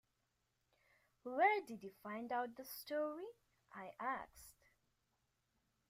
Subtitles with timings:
[1.21, 3.37] “Where did you find out this story?”
[3.71, 4.71] I asked.